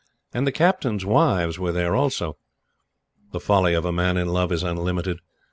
[0.33, 2.35] And the Captains' wives were there also.
[3.33, 5.19] The folly of a man in love is unlimited.